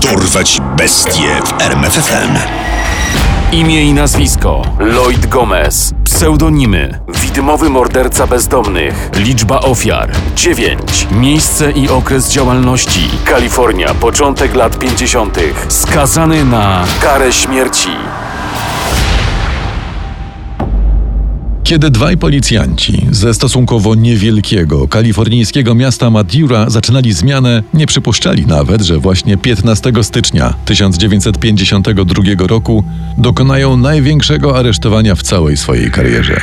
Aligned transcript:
Dorwać 0.00 0.60
bestie 0.76 1.42
w 1.44 1.62
RMFFM. 1.62 2.38
Imię 3.52 3.84
i 3.84 3.92
nazwisko: 3.92 4.62
Lloyd 4.78 5.26
Gomez. 5.26 5.94
Pseudonimy: 6.04 7.00
Widmowy 7.08 7.70
morderca 7.70 8.26
bezdomnych. 8.26 9.10
Liczba 9.16 9.60
ofiar: 9.60 10.10
9. 10.36 11.06
Miejsce 11.10 11.70
i 11.70 11.88
okres 11.88 12.30
działalności: 12.30 13.08
Kalifornia, 13.24 13.94
początek 13.94 14.54
lat 14.54 14.78
50. 14.78 15.38
Skazany 15.68 16.44
na 16.44 16.84
karę 17.02 17.32
śmierci. 17.32 17.90
Kiedy 21.64 21.90
dwaj 21.90 22.16
policjanci 22.16 23.06
ze 23.10 23.34
stosunkowo 23.34 23.94
niewielkiego 23.94 24.88
kalifornijskiego 24.88 25.74
miasta 25.74 26.10
Madura 26.10 26.70
zaczynali 26.70 27.12
zmianę, 27.12 27.62
nie 27.74 27.86
przypuszczali 27.86 28.46
nawet, 28.46 28.82
że 28.82 28.98
właśnie 28.98 29.36
15 29.36 29.92
stycznia 30.02 30.54
1952 30.64 32.22
roku 32.46 32.84
dokonają 33.18 33.76
największego 33.76 34.58
aresztowania 34.58 35.14
w 35.14 35.22
całej 35.22 35.56
swojej 35.56 35.90
karierze. 35.90 36.40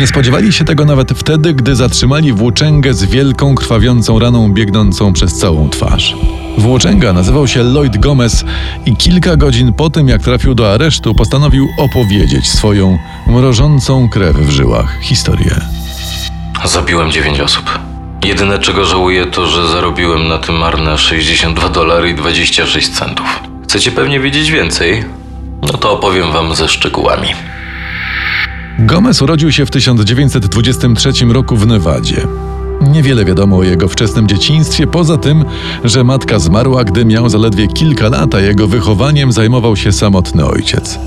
Nie 0.00 0.06
spodziewali 0.06 0.52
się 0.52 0.64
tego 0.64 0.84
nawet 0.84 1.10
wtedy, 1.12 1.54
gdy 1.54 1.76
zatrzymali 1.76 2.32
włóczęgę 2.32 2.94
z 2.94 3.04
wielką 3.04 3.54
krwawiącą 3.54 4.18
raną 4.18 4.52
biegnącą 4.52 5.12
przez 5.12 5.34
całą 5.34 5.70
twarz. 5.70 6.16
Włóczęga 6.58 7.12
nazywał 7.12 7.48
się 7.48 7.62
Lloyd 7.62 7.98
Gomez 7.98 8.44
i 8.86 8.96
kilka 8.96 9.36
godzin 9.36 9.72
po 9.72 9.90
tym, 9.90 10.08
jak 10.08 10.22
trafił 10.22 10.54
do 10.54 10.72
aresztu, 10.72 11.14
postanowił 11.14 11.68
opowiedzieć 11.78 12.48
swoją 12.48 12.98
mrożącą 13.26 14.08
krew 14.08 14.36
w 14.36 14.50
żyłach 14.50 14.98
historię. 15.02 15.60
Zabiłem 16.64 17.10
9 17.10 17.40
osób. 17.40 17.78
Jedyne 18.24 18.58
czego 18.58 18.84
żałuję 18.84 19.26
to, 19.26 19.46
że 19.46 19.68
zarobiłem 19.68 20.28
na 20.28 20.38
tym 20.38 20.54
marne 20.54 20.98
62 20.98 21.68
dolary 21.68 22.10
i 22.10 22.14
26 22.14 22.88
centów. 22.88 23.40
Chcecie 23.64 23.92
pewnie 23.92 24.20
wiedzieć 24.20 24.50
więcej? 24.50 25.04
No 25.62 25.78
to 25.78 25.92
opowiem 25.92 26.32
wam 26.32 26.54
ze 26.54 26.68
szczegółami. 26.68 27.28
Gomez 28.78 29.22
urodził 29.22 29.52
się 29.52 29.66
w 29.66 29.70
1923 29.70 31.12
roku 31.24 31.56
w 31.56 31.66
Nevadzie. 31.66 32.26
Niewiele 32.90 33.24
wiadomo 33.24 33.56
o 33.56 33.62
jego 33.62 33.88
wczesnym 33.88 34.28
dzieciństwie, 34.28 34.86
poza 34.86 35.16
tym, 35.16 35.44
że 35.84 36.04
matka 36.04 36.38
zmarła, 36.38 36.84
gdy 36.84 37.04
miał 37.04 37.28
zaledwie 37.28 37.68
kilka 37.68 38.08
lat, 38.08 38.34
a 38.34 38.40
jego 38.40 38.68
wychowaniem 38.68 39.32
zajmował 39.32 39.76
się 39.76 39.92
samotny 39.92 40.46
ojciec. 40.46 40.98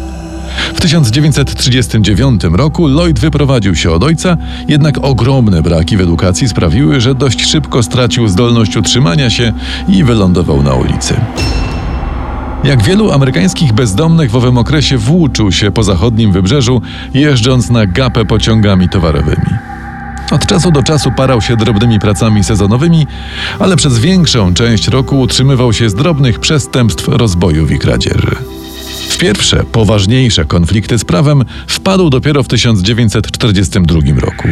W 0.74 0.82
1939 0.82 2.44
roku 2.44 2.88
Lloyd 2.88 3.20
wyprowadził 3.20 3.76
się 3.76 3.92
od 3.92 4.04
ojca, 4.04 4.38
jednak 4.68 4.98
ogromne 5.02 5.62
braki 5.62 5.98
w 5.98 6.02
edukacji 6.02 6.50
sprawiły, 6.50 7.02
że 7.02 7.16
dość 7.16 7.46
szybko 7.46 7.84
stracił 7.84 8.28
zdolność 8.28 8.78
utrzymania 8.78 9.30
się 9.30 9.54
i 9.88 10.04
wylądował 10.04 10.64
na 10.64 10.74
ulicy. 10.74 11.16
Jak 12.64 12.84
wielu 12.84 13.12
amerykańskich 13.12 13.74
bezdomnych 13.74 14.32
w 14.32 14.36
owym 14.36 14.58
okresie 14.58 14.98
włóczył 14.98 15.52
się 15.52 15.72
po 15.72 15.84
zachodnim 15.84 16.32
wybrzeżu, 16.32 16.82
jeżdżąc 17.14 17.70
na 17.70 17.86
gapę 17.86 18.26
pociągami 18.26 18.90
towarowymi. 18.90 19.73
Od 20.34 20.46
czasu 20.46 20.72
do 20.72 20.84
czasu 20.84 21.12
parał 21.12 21.42
się 21.42 21.56
drobnymi 21.56 22.00
pracami 22.00 22.44
sezonowymi, 22.44 23.08
ale 23.60 23.76
przez 23.76 24.00
większą 24.00 24.54
część 24.54 24.88
roku 24.88 25.20
utrzymywał 25.20 25.74
się 25.74 25.90
z 25.90 25.96
drobnych 25.96 26.40
przestępstw, 26.40 27.08
rozbojów 27.08 27.72
i 27.72 27.80
kradzieży. 27.80 28.36
W 29.10 29.18
pierwsze, 29.18 29.64
poważniejsze 29.72 30.46
konflikty 30.46 31.00
z 31.00 31.06
prawem 31.06 31.46
wpadł 31.68 32.10
dopiero 32.10 32.44
w 32.44 32.48
1942 32.48 34.00
roku. 34.22 34.48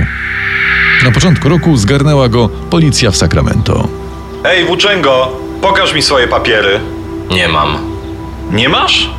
Na 1.03 1.11
początku 1.11 1.49
roku 1.49 1.77
zgarnęła 1.77 2.29
go 2.29 2.49
policja 2.49 3.11
w 3.11 3.17
Sacramento. 3.17 3.87
Ej, 4.43 4.65
Włóczęgo, 4.65 5.31
pokaż 5.61 5.93
mi 5.93 6.01
swoje 6.01 6.27
papiery. 6.27 6.79
Nie 7.31 7.47
mam. 7.47 7.77
Nie 8.51 8.69
masz? 8.69 9.09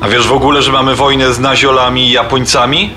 A 0.00 0.08
wiesz 0.08 0.26
w 0.26 0.32
ogóle, 0.32 0.62
że 0.62 0.72
mamy 0.72 0.94
wojnę 0.94 1.34
z 1.34 1.38
naziolami 1.38 2.08
i 2.08 2.12
Japońcami? 2.12 2.90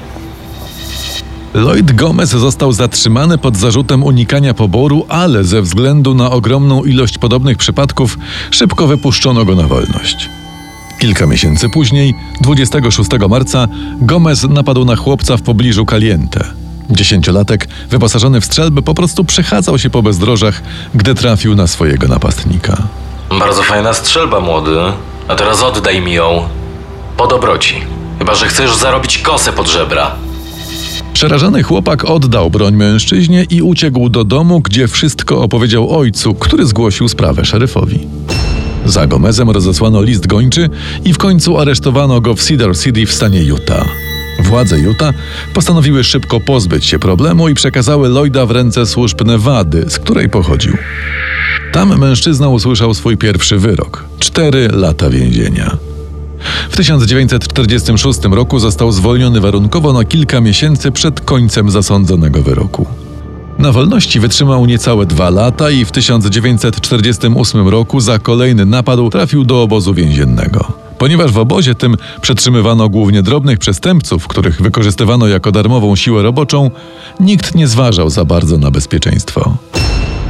Lloyd 1.53 1.91
Gomez 1.91 2.29
został 2.29 2.71
zatrzymany 2.71 3.37
pod 3.37 3.57
zarzutem 3.57 4.03
unikania 4.03 4.53
poboru, 4.53 5.05
ale 5.09 5.43
ze 5.43 5.61
względu 5.61 6.13
na 6.13 6.31
ogromną 6.31 6.83
ilość 6.83 7.17
podobnych 7.17 7.57
przypadków 7.57 8.17
szybko 8.51 8.87
wypuszczono 8.87 9.45
go 9.45 9.55
na 9.55 9.67
wolność. 9.67 10.29
Kilka 10.99 11.25
miesięcy 11.25 11.69
później, 11.69 12.13
26 12.41 13.09
marca, 13.29 13.67
Gomez 14.01 14.43
napadł 14.43 14.85
na 14.85 14.95
chłopca 14.95 15.37
w 15.37 15.41
pobliżu 15.41 15.85
Caliente. 15.85 16.45
Dziesięciolatek, 16.89 17.67
wyposażony 17.89 18.41
w 18.41 18.45
strzelby, 18.45 18.81
po 18.81 18.93
prostu 18.93 19.23
przechadzał 19.23 19.79
się 19.79 19.89
po 19.89 20.01
bezdrożach, 20.01 20.61
gdy 20.95 21.15
trafił 21.15 21.55
na 21.55 21.67
swojego 21.67 22.07
napastnika. 22.07 22.77
Bardzo 23.39 23.63
fajna 23.63 23.93
strzelba, 23.93 24.39
młody. 24.39 24.77
A 25.27 25.35
teraz 25.35 25.63
oddaj 25.63 26.01
mi 26.01 26.13
ją. 26.13 26.49
Po 27.17 27.27
dobroci. 27.27 27.75
Chyba, 28.19 28.35
że 28.35 28.47
chcesz 28.47 28.75
zarobić 28.75 29.17
kosę 29.17 29.53
pod 29.53 29.67
żebra. 29.67 30.15
Przerażony 31.23 31.63
chłopak 31.63 32.05
oddał 32.05 32.49
broń 32.49 32.75
mężczyźnie 32.75 33.45
i 33.49 33.61
uciekł 33.61 34.09
do 34.09 34.23
domu, 34.23 34.61
gdzie 34.61 34.87
wszystko 34.87 35.41
opowiedział 35.41 35.97
ojcu, 35.97 36.33
który 36.35 36.65
zgłosił 36.65 37.07
sprawę 37.09 37.45
szeryfowi. 37.45 38.07
Za 38.85 39.07
Gomezem 39.07 39.49
rozesłano 39.49 40.01
list 40.01 40.27
gończy 40.27 40.69
i 41.05 41.13
w 41.13 41.17
końcu 41.17 41.57
aresztowano 41.57 42.21
go 42.21 42.35
w 42.35 42.43
Cedar 42.43 42.77
City 42.77 43.05
w 43.05 43.13
stanie 43.13 43.43
Utah. 43.43 43.87
Władze 44.39 44.79
Utah 44.79 45.13
postanowiły 45.53 46.03
szybko 46.03 46.39
pozbyć 46.39 46.85
się 46.85 46.99
problemu 46.99 47.49
i 47.49 47.53
przekazały 47.53 48.09
Lloyda 48.09 48.45
w 48.45 48.51
ręce 48.51 48.85
służb 48.85 49.25
Nevady, 49.25 49.85
z 49.87 49.99
której 49.99 50.29
pochodził. 50.29 50.77
Tam 51.73 51.99
mężczyzna 51.99 52.49
usłyszał 52.49 52.93
swój 52.93 53.17
pierwszy 53.17 53.57
wyrok 53.57 54.05
cztery 54.19 54.69
lata 54.71 55.09
więzienia. 55.09 55.92
W 56.69 56.77
1946 56.77 58.19
roku 58.31 58.59
został 58.59 58.91
zwolniony 58.91 59.41
warunkowo 59.41 59.93
na 59.93 60.03
kilka 60.03 60.41
miesięcy 60.41 60.91
przed 60.91 61.21
końcem 61.21 61.71
zasądzonego 61.71 62.43
wyroku. 62.43 62.87
Na 63.59 63.71
wolności 63.71 64.19
wytrzymał 64.19 64.65
niecałe 64.65 65.05
dwa 65.05 65.29
lata 65.29 65.69
i 65.69 65.85
w 65.85 65.91
1948 65.91 67.67
roku 67.67 67.99
za 67.99 68.19
kolejny 68.19 68.65
napad 68.65 68.99
trafił 69.11 69.45
do 69.45 69.61
obozu 69.61 69.93
więziennego. 69.93 70.83
Ponieważ 70.97 71.31
w 71.31 71.37
obozie 71.37 71.75
tym 71.75 71.95
przetrzymywano 72.21 72.89
głównie 72.89 73.23
drobnych 73.23 73.59
przestępców, 73.59 74.27
których 74.27 74.61
wykorzystywano 74.61 75.27
jako 75.27 75.51
darmową 75.51 75.95
siłę 75.95 76.23
roboczą, 76.23 76.71
nikt 77.19 77.55
nie 77.55 77.67
zważał 77.67 78.09
za 78.09 78.25
bardzo 78.25 78.57
na 78.57 78.71
bezpieczeństwo. 78.71 79.57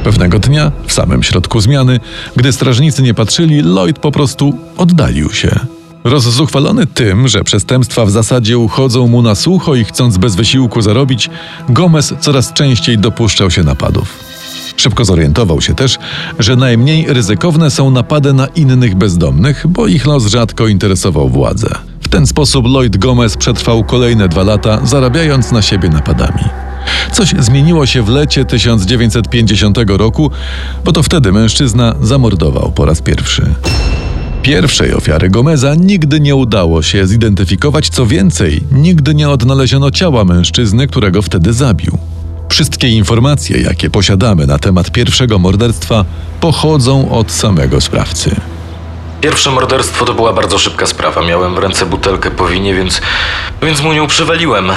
Pewnego 0.04 0.38
dnia, 0.38 0.72
w 0.86 0.92
samym 0.92 1.22
środku 1.22 1.60
zmiany, 1.60 2.00
gdy 2.36 2.52
strażnicy 2.52 3.02
nie 3.02 3.14
patrzyli, 3.14 3.62
Lloyd 3.62 3.98
po 3.98 4.12
prostu 4.12 4.58
oddalił 4.76 5.32
się. 5.32 5.60
Rozzuchwalony 6.04 6.86
tym, 6.86 7.28
że 7.28 7.44
przestępstwa 7.44 8.04
w 8.04 8.10
zasadzie 8.10 8.58
uchodzą 8.58 9.06
mu 9.06 9.22
na 9.22 9.34
sucho 9.34 9.74
i 9.74 9.84
chcąc 9.84 10.18
bez 10.18 10.34
wysiłku 10.36 10.82
zarobić, 10.82 11.30
Gomez 11.68 12.14
coraz 12.20 12.52
częściej 12.52 12.98
dopuszczał 12.98 13.50
się 13.50 13.62
napadów. 13.62 14.18
Szybko 14.76 15.04
zorientował 15.04 15.60
się 15.60 15.74
też, 15.74 15.98
że 16.38 16.56
najmniej 16.56 17.06
ryzykowne 17.08 17.70
są 17.70 17.90
napady 17.90 18.32
na 18.32 18.46
innych 18.46 18.94
bezdomnych, 18.94 19.66
bo 19.68 19.86
ich 19.86 20.06
los 20.06 20.26
rzadko 20.26 20.68
interesował 20.68 21.28
władzę. 21.28 21.68
W 22.00 22.08
ten 22.08 22.26
sposób 22.26 22.66
Lloyd 22.66 22.96
Gomez 22.96 23.36
przetrwał 23.36 23.84
kolejne 23.84 24.28
dwa 24.28 24.42
lata, 24.42 24.80
zarabiając 24.84 25.52
na 25.52 25.62
siebie 25.62 25.88
napadami. 25.88 26.44
Coś 27.12 27.34
zmieniło 27.38 27.86
się 27.86 28.02
w 28.02 28.08
lecie 28.08 28.44
1950 28.44 29.78
roku, 29.86 30.30
bo 30.84 30.92
to 30.92 31.02
wtedy 31.02 31.32
mężczyzna 31.32 31.94
zamordował 32.00 32.72
po 32.72 32.84
raz 32.84 33.02
pierwszy. 33.02 33.54
Pierwszej 34.44 34.94
ofiary 34.94 35.30
Gomeza 35.30 35.74
nigdy 35.74 36.20
nie 36.20 36.36
udało 36.36 36.82
się 36.82 37.06
zidentyfikować, 37.06 37.88
co 37.88 38.06
więcej, 38.06 38.60
nigdy 38.72 39.14
nie 39.14 39.30
odnaleziono 39.30 39.90
ciała 39.90 40.24
mężczyzny, 40.24 40.86
którego 40.86 41.22
wtedy 41.22 41.52
zabił. 41.52 41.98
Wszystkie 42.48 42.88
informacje, 42.88 43.60
jakie 43.60 43.90
posiadamy 43.90 44.46
na 44.46 44.58
temat 44.58 44.90
pierwszego 44.90 45.38
morderstwa, 45.38 46.04
pochodzą 46.40 47.10
od 47.10 47.32
samego 47.32 47.80
sprawcy. 47.80 48.36
Pierwsze 49.20 49.50
morderstwo 49.50 50.04
to 50.04 50.14
była 50.14 50.32
bardzo 50.32 50.58
szybka 50.58 50.86
sprawa. 50.86 51.22
Miałem 51.22 51.54
w 51.54 51.58
ręce 51.58 51.86
butelkę 51.86 52.30
po 52.30 52.46
winie, 52.48 52.74
więc, 52.74 53.00
więc 53.62 53.82
mu 53.82 53.92
nią 53.92 54.06
przywaliłem. 54.06 54.70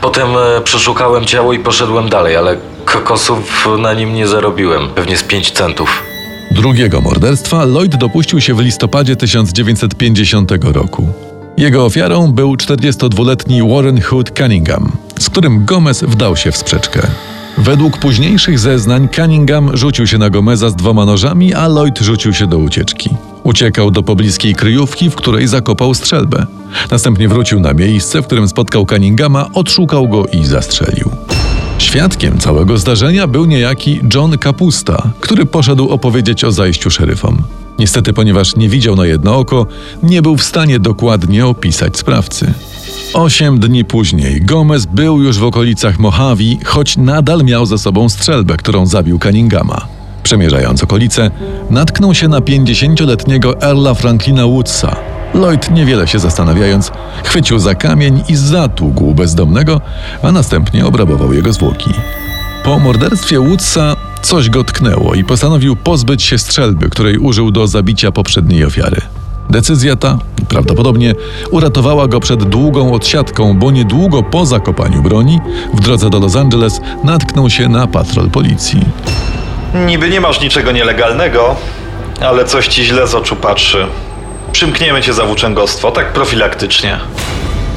Potem 0.00 0.28
e, 0.36 0.60
przeszukałem 0.64 1.24
ciało 1.24 1.52
i 1.52 1.58
poszedłem 1.58 2.08
dalej, 2.08 2.36
ale 2.36 2.56
kokosów 2.84 3.68
na 3.78 3.94
nim 3.94 4.14
nie 4.14 4.26
zarobiłem. 4.26 4.88
Pewnie 4.88 5.16
z 5.16 5.22
5 5.22 5.50
centów. 5.50 6.13
Drugiego 6.54 7.00
morderstwa 7.00 7.64
Lloyd 7.64 7.96
dopuścił 7.96 8.40
się 8.40 8.54
w 8.54 8.60
listopadzie 8.60 9.16
1950 9.16 10.52
roku. 10.62 11.08
Jego 11.56 11.84
ofiarą 11.84 12.32
był 12.32 12.54
42-letni 12.54 13.62
Warren 13.62 14.00
Hood 14.00 14.38
Cunningham, 14.38 14.92
z 15.18 15.30
którym 15.30 15.64
Gomez 15.64 16.02
wdał 16.02 16.36
się 16.36 16.52
w 16.52 16.56
sprzeczkę. 16.56 17.06
Według 17.58 17.98
późniejszych 17.98 18.58
zeznań 18.58 19.08
Cunningham 19.16 19.76
rzucił 19.76 20.06
się 20.06 20.18
na 20.18 20.30
Gomeza 20.30 20.70
z 20.70 20.76
dwoma 20.76 21.04
nożami, 21.04 21.54
a 21.54 21.68
Lloyd 21.68 21.98
rzucił 21.98 22.32
się 22.32 22.46
do 22.46 22.58
ucieczki. 22.58 23.10
Uciekał 23.42 23.90
do 23.90 24.02
pobliskiej 24.02 24.54
kryjówki, 24.54 25.10
w 25.10 25.14
której 25.14 25.48
zakopał 25.48 25.94
strzelbę. 25.94 26.46
Następnie 26.90 27.28
wrócił 27.28 27.60
na 27.60 27.72
miejsce, 27.72 28.22
w 28.22 28.26
którym 28.26 28.48
spotkał 28.48 28.86
Cunninghama, 28.86 29.50
odszukał 29.54 30.08
go 30.08 30.26
i 30.26 30.44
zastrzelił. 30.44 31.10
Świadkiem 31.78 32.38
całego 32.38 32.78
zdarzenia 32.78 33.26
był 33.26 33.44
niejaki 33.44 34.00
John 34.14 34.38
Kapusta, 34.38 35.10
który 35.20 35.46
poszedł 35.46 35.88
opowiedzieć 35.88 36.44
o 36.44 36.52
zajściu 36.52 36.90
szeryfom. 36.90 37.42
Niestety, 37.78 38.12
ponieważ 38.12 38.56
nie 38.56 38.68
widział 38.68 38.96
na 38.96 39.06
jedno 39.06 39.38
oko, 39.38 39.66
nie 40.02 40.22
był 40.22 40.36
w 40.36 40.44
stanie 40.44 40.78
dokładnie 40.78 41.46
opisać 41.46 41.96
sprawcy. 41.96 42.54
Osiem 43.14 43.60
dni 43.60 43.84
później 43.84 44.40
Gomez 44.40 44.86
był 44.86 45.22
już 45.22 45.38
w 45.38 45.44
okolicach 45.44 45.98
Mojave, 45.98 46.64
choć 46.64 46.96
nadal 46.96 47.44
miał 47.44 47.66
za 47.66 47.78
sobą 47.78 48.08
strzelbę, 48.08 48.56
którą 48.56 48.86
zabił 48.86 49.18
Cunninghama. 49.18 49.86
Przemierzając 50.22 50.82
okolice, 50.82 51.30
natknął 51.70 52.14
się 52.14 52.28
na 52.28 52.40
50-letniego 52.40 53.62
Earla 53.62 53.94
Franklina 53.94 54.46
Woodsa. 54.46 54.96
Lloyd, 55.34 55.70
niewiele 55.70 56.08
się 56.08 56.18
zastanawiając, 56.18 56.92
chwycił 57.24 57.58
za 57.58 57.74
kamień 57.74 58.22
i 58.28 58.36
zatługł 58.36 59.14
bezdomnego, 59.14 59.80
a 60.22 60.32
następnie 60.32 60.86
obrabował 60.86 61.32
jego 61.32 61.52
zwłoki. 61.52 61.90
Po 62.64 62.78
morderstwie 62.78 63.40
Woodsa 63.40 63.96
coś 64.22 64.50
go 64.50 64.64
tknęło 64.64 65.14
i 65.14 65.24
postanowił 65.24 65.76
pozbyć 65.76 66.22
się 66.22 66.38
strzelby, 66.38 66.90
której 66.90 67.18
użył 67.18 67.50
do 67.50 67.66
zabicia 67.66 68.12
poprzedniej 68.12 68.64
ofiary. 68.64 69.00
Decyzja 69.50 69.96
ta 69.96 70.18
prawdopodobnie 70.48 71.14
uratowała 71.50 72.08
go 72.08 72.20
przed 72.20 72.44
długą 72.44 72.92
odsiadką, 72.92 73.58
bo 73.58 73.70
niedługo 73.70 74.22
po 74.22 74.46
zakopaniu 74.46 75.02
broni 75.02 75.40
w 75.74 75.80
drodze 75.80 76.10
do 76.10 76.18
Los 76.18 76.36
Angeles 76.36 76.80
natknął 77.04 77.50
się 77.50 77.68
na 77.68 77.86
patrol 77.86 78.30
policji. 78.30 78.80
Niby 79.86 80.10
nie 80.10 80.20
masz 80.20 80.40
niczego 80.40 80.72
nielegalnego, 80.72 81.56
ale 82.20 82.44
coś 82.44 82.68
ci 82.68 82.84
źle 82.84 83.06
z 83.06 83.14
oczu 83.14 83.36
patrzy. 83.36 83.86
Przymkniemy 84.54 85.02
cię 85.02 85.12
za 85.12 85.26
włóczęgostwo, 85.26 85.90
tak 85.90 86.12
profilaktycznie. 86.12 86.98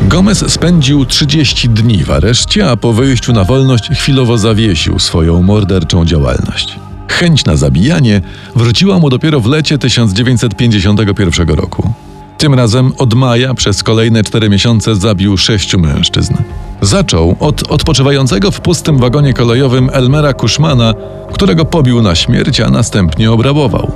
Gomez 0.01 0.51
spędził 0.51 1.05
30 1.05 1.69
dni 1.69 2.03
w 2.03 2.11
areszcie, 2.11 2.69
a 2.69 2.77
po 2.77 2.93
wyjściu 2.93 3.33
na 3.33 3.43
wolność 3.43 3.89
chwilowo 3.89 4.37
zawiesił 4.37 4.99
swoją 4.99 5.41
morderczą 5.41 6.05
działalność. 6.05 6.79
Chęć 7.07 7.45
na 7.45 7.55
zabijanie 7.55 8.21
wróciła 8.55 8.99
mu 8.99 9.09
dopiero 9.09 9.39
w 9.39 9.45
lecie 9.45 9.77
1951 9.77 11.49
roku. 11.49 11.93
Tym 12.37 12.53
razem 12.53 12.91
od 12.97 13.13
maja 13.13 13.53
przez 13.53 13.83
kolejne 13.83 14.23
cztery 14.23 14.49
miesiące 14.49 14.95
zabił 14.95 15.37
sześciu 15.37 15.79
mężczyzn. 15.79 16.33
Zaczął 16.81 17.35
od 17.39 17.71
odpoczywającego 17.71 18.51
w 18.51 18.61
pustym 18.61 18.97
wagonie 18.97 19.33
kolejowym 19.33 19.89
Elmera 19.93 20.33
Kuszmana, 20.33 20.93
którego 21.33 21.65
pobił 21.65 22.01
na 22.01 22.15
śmierć, 22.15 22.59
a 22.59 22.69
następnie 22.69 23.31
obrabował. 23.31 23.91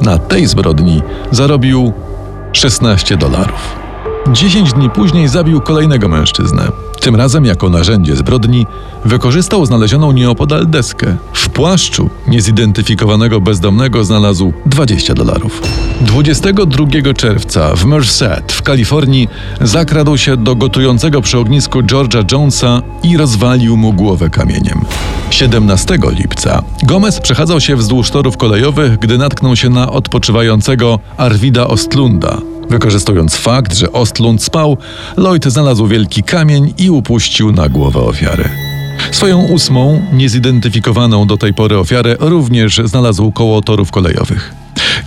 Na 0.00 0.18
tej 0.18 0.46
zbrodni 0.46 1.02
zarobił 1.30 1.92
16 2.56 3.16
dolarów. 3.16 3.76
Dziesięć 4.32 4.72
dni 4.72 4.90
później 4.90 5.28
zabił 5.28 5.60
kolejnego 5.60 6.08
mężczyznę. 6.08 6.68
Tym 7.04 7.16
razem 7.16 7.44
jako 7.44 7.70
narzędzie 7.70 8.16
zbrodni 8.16 8.66
wykorzystał 9.04 9.66
znalezioną 9.66 10.12
nieopodal 10.12 10.66
deskę. 10.66 11.16
W 11.32 11.48
płaszczu 11.48 12.10
niezidentyfikowanego 12.28 13.40
bezdomnego 13.40 14.04
znalazł 14.04 14.52
20 14.66 15.14
dolarów. 15.14 15.62
22 16.00 17.14
czerwca 17.16 17.76
w 17.76 17.84
Merced 17.84 18.52
w 18.52 18.62
Kalifornii 18.62 19.28
zakradł 19.60 20.16
się 20.16 20.36
do 20.36 20.56
gotującego 20.56 21.22
przy 21.22 21.38
ognisku 21.38 21.80
George'a 21.80 22.32
Jonesa 22.32 22.82
i 23.02 23.16
rozwalił 23.16 23.76
mu 23.76 23.92
głowę 23.92 24.30
kamieniem. 24.30 24.80
17 25.30 25.98
lipca 26.18 26.62
Gomez 26.82 27.20
przechadzał 27.20 27.60
się 27.60 27.76
wzdłuż 27.76 28.10
torów 28.10 28.36
kolejowych, 28.36 28.98
gdy 28.98 29.18
natknął 29.18 29.56
się 29.56 29.70
na 29.70 29.90
odpoczywającego 29.90 30.98
Arwida 31.16 31.66
Ostlunda. 31.66 32.38
Wykorzystując 32.70 33.36
fakt, 33.36 33.74
że 33.74 33.92
Ostlund 33.92 34.42
spał, 34.42 34.76
Lloyd 35.16 35.44
znalazł 35.44 35.86
wielki 35.86 36.22
kamień 36.22 36.74
i 36.78 36.90
upuścił 36.90 37.52
na 37.52 37.68
głowę 37.68 38.00
ofiary. 38.00 38.48
Swoją 39.12 39.42
ósmą, 39.42 40.02
niezidentyfikowaną 40.12 41.26
do 41.26 41.36
tej 41.36 41.54
pory 41.54 41.78
ofiarę 41.78 42.16
również 42.20 42.80
znalazł 42.84 43.32
koło 43.32 43.62
torów 43.62 43.90
kolejowych. 43.90 44.54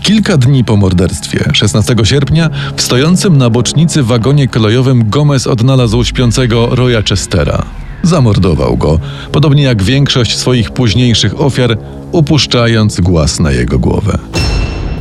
Kilka 0.04 0.38
dni 0.38 0.64
po 0.64 0.78
morderstwie, 0.78 1.50
16 1.54 1.96
sierpnia, 2.04 2.50
w 2.76 2.82
stojącym 2.82 3.38
na 3.38 3.50
bocznicy 3.50 4.04
wagonie 4.04 4.48
kolejowym 4.48 5.10
Gomez 5.10 5.48
odnalazł 5.48 6.04
śpiącego 6.04 6.68
Roya 6.76 7.02
Chestera. 7.10 7.66
Zamordował 8.04 8.78
go, 8.78 9.00
podobnie 9.32 9.64
jak 9.64 9.84
większość 9.84 10.38
swoich 10.38 10.72
późniejszych 10.72 11.42
ofiar, 11.42 11.78
upuszczając 12.12 13.02
głaz 13.02 13.40
na 13.40 13.52
jego 13.52 13.80
głowę. 13.80 14.18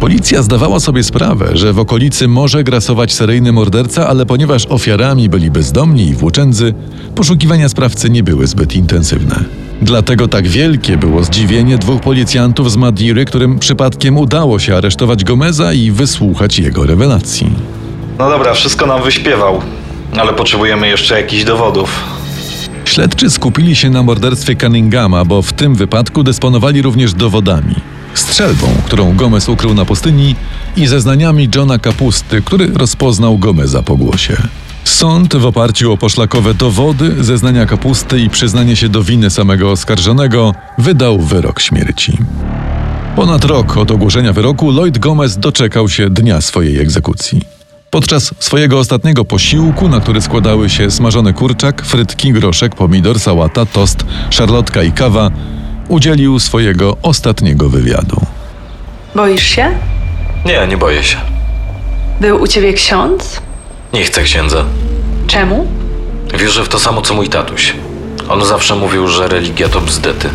Policja 0.00 0.42
zdawała 0.42 0.80
sobie 0.80 1.02
sprawę, 1.02 1.50
że 1.54 1.72
w 1.72 1.78
okolicy 1.78 2.28
może 2.28 2.64
grasować 2.64 3.12
seryjny 3.12 3.52
morderca, 3.52 4.08
ale 4.08 4.26
ponieważ 4.26 4.66
ofiarami 4.66 5.28
byli 5.28 5.50
bezdomni 5.50 6.08
i 6.08 6.14
włóczędzy, 6.14 6.74
poszukiwania 7.14 7.68
sprawcy 7.68 8.10
nie 8.10 8.22
były 8.22 8.46
zbyt 8.46 8.74
intensywne. 8.74 9.44
Dlatego 9.82 10.28
tak 10.28 10.48
wielkie 10.48 10.96
było 10.96 11.24
zdziwienie 11.24 11.78
dwóch 11.78 12.00
policjantów 12.00 12.72
z 12.72 12.76
Madiry, 12.76 13.24
którym 13.24 13.58
przypadkiem 13.58 14.18
udało 14.18 14.58
się 14.58 14.76
aresztować 14.76 15.24
Gomeza 15.24 15.72
i 15.72 15.90
wysłuchać 15.90 16.58
jego 16.58 16.86
rewelacji. 16.86 17.50
No 18.18 18.30
dobra, 18.30 18.54
wszystko 18.54 18.86
nam 18.86 19.02
wyśpiewał, 19.02 19.62
ale 20.18 20.32
potrzebujemy 20.32 20.88
jeszcze 20.88 21.20
jakichś 21.20 21.44
dowodów. 21.44 22.04
Śledczy 22.84 23.30
skupili 23.30 23.76
się 23.76 23.90
na 23.90 24.02
morderstwie 24.02 24.56
Cunninghama, 24.56 25.24
bo 25.24 25.42
w 25.42 25.52
tym 25.52 25.74
wypadku 25.74 26.22
dysponowali 26.22 26.82
również 26.82 27.14
dowodami. 27.14 27.74
Strzelbą, 28.18 28.66
którą 28.84 29.16
Gomez 29.16 29.48
ukrył 29.48 29.74
na 29.74 29.84
pustyni 29.84 30.34
i 30.76 30.86
zeznaniami 30.86 31.48
Johna 31.54 31.78
Kapusty, 31.78 32.42
który 32.42 32.66
rozpoznał 32.66 33.38
Gomeza 33.38 33.82
po 33.82 33.96
głosie. 33.96 34.36
Sąd 34.84 35.36
w 35.36 35.46
oparciu 35.46 35.92
o 35.92 35.96
poszlakowe 35.96 36.54
dowody, 36.54 37.24
zeznania 37.24 37.66
Kapusty 37.66 38.20
i 38.20 38.30
przyznanie 38.30 38.76
się 38.76 38.88
do 38.88 39.02
winy 39.02 39.30
samego 39.30 39.70
oskarżonego 39.70 40.54
wydał 40.78 41.18
wyrok 41.18 41.60
śmierci. 41.60 42.18
Ponad 43.16 43.44
rok 43.44 43.76
od 43.76 43.90
ogłoszenia 43.90 44.32
wyroku 44.32 44.70
Lloyd 44.70 44.98
Gomez 44.98 45.38
doczekał 45.38 45.88
się 45.88 46.10
dnia 46.10 46.40
swojej 46.40 46.78
egzekucji. 46.78 47.40
Podczas 47.90 48.34
swojego 48.38 48.78
ostatniego 48.78 49.24
posiłku, 49.24 49.88
na 49.88 50.00
który 50.00 50.20
składały 50.20 50.70
się 50.70 50.90
smażony 50.90 51.32
kurczak, 51.32 51.84
frytki, 51.84 52.32
groszek, 52.32 52.74
pomidor, 52.74 53.20
sałata, 53.20 53.66
tost, 53.66 54.04
szarlotka 54.30 54.82
i 54.82 54.92
kawa, 54.92 55.30
udzielił 55.88 56.38
swojego 56.38 56.96
ostatniego 57.02 57.68
wywiadu. 57.68 58.20
Boisz 59.14 59.42
się? 59.42 59.70
Nie, 60.46 60.66
nie 60.66 60.76
boję 60.76 61.02
się. 61.02 61.16
Był 62.20 62.42
u 62.42 62.46
ciebie 62.46 62.72
ksiądz? 62.72 63.40
Nie 63.92 64.04
chcę 64.04 64.22
księdza. 64.22 64.64
Czemu? 65.26 65.66
Wierzę 66.38 66.64
w 66.64 66.68
to 66.68 66.78
samo, 66.78 67.02
co 67.02 67.14
mój 67.14 67.28
tatuś. 67.28 67.72
On 68.28 68.44
zawsze 68.44 68.74
mówił, 68.74 69.08
że 69.08 69.28
religia 69.28 69.68
to 69.68 69.80
bzdety. 69.80 70.28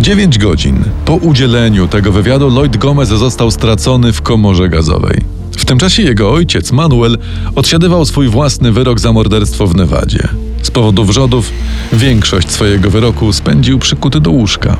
Dziewięć 0.00 0.38
godzin 0.38 0.84
po 1.04 1.14
udzieleniu 1.14 1.88
tego 1.88 2.12
wywiadu 2.12 2.48
Lloyd 2.50 2.76
Gomez 2.76 3.08
został 3.08 3.50
stracony 3.50 4.12
w 4.12 4.22
komorze 4.22 4.68
gazowej. 4.68 5.20
W 5.56 5.64
tym 5.64 5.78
czasie 5.78 6.02
jego 6.02 6.32
ojciec 6.32 6.72
Manuel 6.72 7.18
odsiadywał 7.54 8.04
swój 8.04 8.28
własny 8.28 8.72
wyrok 8.72 9.00
za 9.00 9.12
morderstwo 9.12 9.66
w 9.66 9.74
Nevadzie. 9.74 10.28
Powodu 10.72 11.04
wrzodów 11.04 11.52
większość 11.92 12.50
swojego 12.50 12.90
wyroku 12.90 13.32
spędził 13.32 13.78
przykuty 13.78 14.20
do 14.20 14.30
łóżka. 14.30 14.76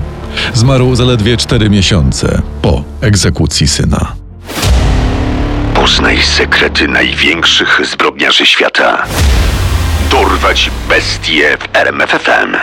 Zmarł 0.54 0.94
zaledwie 0.94 1.36
cztery 1.36 1.70
miesiące 1.70 2.42
po 2.62 2.84
egzekucji 3.00 3.68
syna. 3.68 4.12
Poznaj 5.74 6.22
sekrety 6.22 6.88
największych 6.88 7.80
zbrodniarzy 7.84 8.46
świata. 8.46 9.04
Dorwać 10.10 10.70
bestie 10.88 11.56
w 11.58 11.76
RMFFM. 11.76 12.56